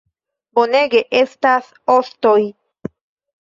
Bonege, 0.59 1.01
estas 1.19 1.69
ostoj 1.97 2.39